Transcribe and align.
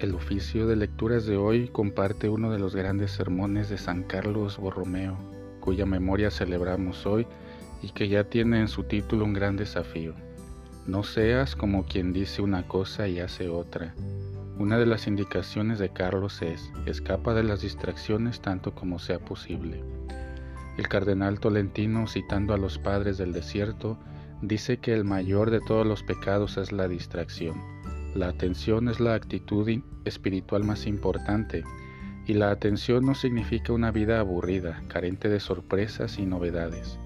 El 0.00 0.14
oficio 0.14 0.66
de 0.66 0.76
lecturas 0.76 1.26
de 1.26 1.36
hoy 1.36 1.68
comparte 1.68 2.30
uno 2.30 2.50
de 2.50 2.58
los 2.58 2.74
grandes 2.74 3.10
sermones 3.10 3.68
de 3.68 3.76
San 3.76 4.02
Carlos 4.02 4.56
Borromeo, 4.56 5.18
cuya 5.60 5.84
memoria 5.84 6.30
celebramos 6.30 7.04
hoy 7.04 7.26
y 7.82 7.90
que 7.90 8.08
ya 8.08 8.24
tiene 8.24 8.60
en 8.60 8.68
su 8.68 8.84
título 8.84 9.26
un 9.26 9.34
gran 9.34 9.58
desafío. 9.58 10.14
No 10.86 11.02
seas 11.02 11.54
como 11.54 11.84
quien 11.84 12.14
dice 12.14 12.40
una 12.40 12.66
cosa 12.66 13.08
y 13.08 13.20
hace 13.20 13.50
otra. 13.50 13.94
Una 14.58 14.78
de 14.78 14.86
las 14.86 15.06
indicaciones 15.06 15.78
de 15.78 15.90
Carlos 15.90 16.40
es, 16.40 16.72
escapa 16.86 17.34
de 17.34 17.42
las 17.42 17.60
distracciones 17.60 18.40
tanto 18.40 18.74
como 18.74 18.98
sea 18.98 19.18
posible. 19.18 19.84
El 20.78 20.88
cardenal 20.88 21.40
Tolentino, 21.40 22.06
citando 22.06 22.54
a 22.54 22.56
los 22.56 22.78
padres 22.78 23.18
del 23.18 23.34
desierto, 23.34 23.98
dice 24.40 24.78
que 24.78 24.94
el 24.94 25.04
mayor 25.04 25.50
de 25.50 25.60
todos 25.60 25.86
los 25.86 26.02
pecados 26.02 26.56
es 26.56 26.72
la 26.72 26.88
distracción 26.88 27.79
la 28.14 28.28
atención 28.28 28.88
es 28.88 28.98
la 28.98 29.14
actitud 29.14 29.68
espiritual 30.04 30.64
más 30.64 30.86
importante 30.86 31.62
y 32.26 32.34
la 32.34 32.50
atención 32.50 33.06
no 33.06 33.14
significa 33.14 33.72
una 33.72 33.92
vida 33.92 34.18
aburrida, 34.18 34.82
carente 34.88 35.28
de 35.28 35.38
sorpresas 35.38 36.18
y 36.18 36.26
novedades. 36.26 36.98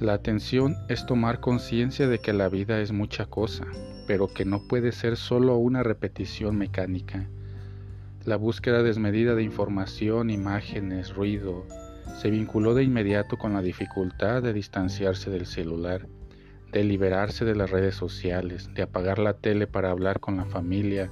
La 0.00 0.14
atención 0.14 0.76
es 0.88 1.06
tomar 1.06 1.40
conciencia 1.40 2.08
de 2.08 2.18
que 2.18 2.32
la 2.32 2.48
vida 2.48 2.80
es 2.80 2.92
mucha 2.92 3.26
cosa, 3.26 3.66
pero 4.06 4.28
que 4.28 4.44
no 4.44 4.66
puede 4.68 4.92
ser 4.92 5.16
solo 5.16 5.56
una 5.56 5.82
repetición 5.82 6.56
mecánica. 6.56 7.28
La 8.24 8.36
búsqueda 8.36 8.82
desmedida 8.82 9.34
de 9.34 9.42
información, 9.42 10.28
imágenes, 10.28 11.14
ruido, 11.14 11.66
se 12.20 12.30
vinculó 12.30 12.74
de 12.74 12.84
inmediato 12.84 13.38
con 13.38 13.54
la 13.54 13.62
dificultad 13.62 14.42
de 14.42 14.52
distanciarse 14.52 15.30
del 15.30 15.46
celular 15.46 16.06
de 16.72 16.84
liberarse 16.84 17.44
de 17.44 17.54
las 17.54 17.70
redes 17.70 17.94
sociales, 17.94 18.72
de 18.74 18.82
apagar 18.82 19.18
la 19.18 19.34
tele 19.34 19.66
para 19.66 19.90
hablar 19.90 20.20
con 20.20 20.38
la 20.38 20.46
familia, 20.46 21.10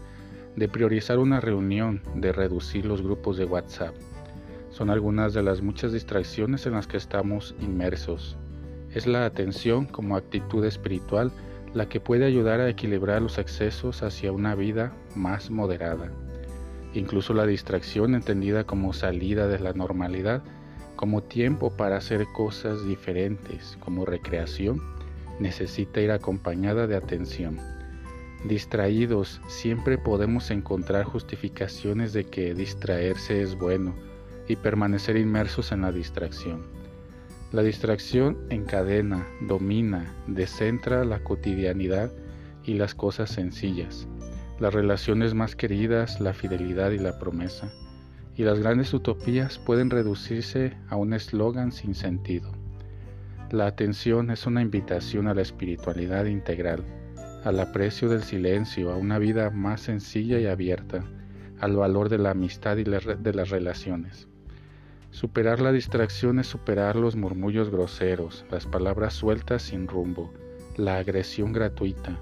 de 0.56 0.68
priorizar 0.68 1.18
una 1.18 1.40
reunión, 1.40 2.02
de 2.14 2.32
reducir 2.32 2.86
los 2.86 3.02
grupos 3.02 3.36
de 3.36 3.44
WhatsApp. 3.44 3.94
Son 4.70 4.88
algunas 4.88 5.34
de 5.34 5.42
las 5.42 5.62
muchas 5.62 5.92
distracciones 5.92 6.66
en 6.66 6.72
las 6.72 6.86
que 6.86 6.96
estamos 6.96 7.54
inmersos. 7.60 8.38
Es 8.94 9.06
la 9.06 9.24
atención 9.26 9.84
como 9.84 10.16
actitud 10.16 10.64
espiritual 10.64 11.30
la 11.74 11.88
que 11.88 12.00
puede 12.00 12.24
ayudar 12.24 12.60
a 12.60 12.68
equilibrar 12.68 13.22
los 13.22 13.38
excesos 13.38 14.02
hacia 14.02 14.32
una 14.32 14.54
vida 14.54 14.92
más 15.14 15.50
moderada. 15.50 16.10
Incluso 16.94 17.34
la 17.34 17.46
distracción 17.46 18.14
entendida 18.14 18.64
como 18.64 18.92
salida 18.92 19.46
de 19.46 19.60
la 19.60 19.72
normalidad, 19.72 20.42
como 20.96 21.22
tiempo 21.22 21.70
para 21.76 21.98
hacer 21.98 22.26
cosas 22.34 22.84
diferentes, 22.84 23.78
como 23.80 24.04
recreación, 24.04 24.80
necesita 25.40 26.00
ir 26.00 26.12
acompañada 26.12 26.86
de 26.86 26.96
atención. 26.96 27.58
Distraídos, 28.44 29.40
siempre 29.48 29.98
podemos 29.98 30.50
encontrar 30.50 31.04
justificaciones 31.04 32.12
de 32.12 32.24
que 32.24 32.54
distraerse 32.54 33.42
es 33.42 33.54
bueno 33.56 33.94
y 34.48 34.56
permanecer 34.56 35.16
inmersos 35.16 35.72
en 35.72 35.82
la 35.82 35.92
distracción. 35.92 36.62
La 37.52 37.62
distracción 37.62 38.38
encadena, 38.48 39.26
domina, 39.40 40.14
descentra 40.26 41.04
la 41.04 41.22
cotidianidad 41.24 42.12
y 42.64 42.74
las 42.74 42.94
cosas 42.94 43.30
sencillas, 43.30 44.06
las 44.60 44.72
relaciones 44.72 45.34
más 45.34 45.56
queridas, 45.56 46.20
la 46.20 46.32
fidelidad 46.32 46.92
y 46.92 46.98
la 46.98 47.18
promesa, 47.18 47.72
y 48.36 48.44
las 48.44 48.58
grandes 48.60 48.94
utopías 48.94 49.58
pueden 49.58 49.90
reducirse 49.90 50.76
a 50.88 50.96
un 50.96 51.12
eslogan 51.12 51.72
sin 51.72 51.94
sentido. 51.94 52.59
La 53.52 53.66
atención 53.66 54.30
es 54.30 54.46
una 54.46 54.62
invitación 54.62 55.26
a 55.26 55.34
la 55.34 55.42
espiritualidad 55.42 56.26
integral, 56.26 56.84
al 57.42 57.58
aprecio 57.58 58.08
del 58.08 58.22
silencio, 58.22 58.92
a 58.92 58.96
una 58.96 59.18
vida 59.18 59.50
más 59.50 59.80
sencilla 59.80 60.38
y 60.38 60.46
abierta, 60.46 61.02
al 61.58 61.74
valor 61.74 62.08
de 62.10 62.18
la 62.18 62.30
amistad 62.30 62.76
y 62.76 62.84
de 62.84 63.32
las 63.34 63.50
relaciones. 63.50 64.28
Superar 65.10 65.60
la 65.60 65.72
distracción 65.72 66.38
es 66.38 66.46
superar 66.46 66.94
los 66.94 67.16
murmullos 67.16 67.70
groseros, 67.70 68.44
las 68.52 68.66
palabras 68.66 69.14
sueltas 69.14 69.62
sin 69.62 69.88
rumbo, 69.88 70.32
la 70.76 70.98
agresión 70.98 71.52
gratuita, 71.52 72.20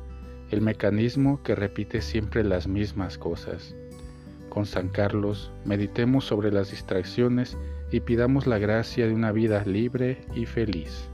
el 0.51 0.63
mecanismo 0.63 1.43
que 1.43 1.55
repite 1.55 2.01
siempre 2.01 2.43
las 2.43 2.67
mismas 2.67 3.19
cosas. 3.19 3.77
Con 4.49 4.65
San 4.65 4.89
Carlos, 4.89 5.53
meditemos 5.67 6.25
sobre 6.25 6.51
las 6.51 6.71
distracciones 6.71 7.59
y 7.93 8.01
pidamos 8.01 8.47
la 8.47 8.57
gracia 8.57 9.07
de 9.07 9.13
una 9.13 9.31
vida 9.31 9.63
libre 9.67 10.23
y 10.35 10.47
feliz. 10.47 11.11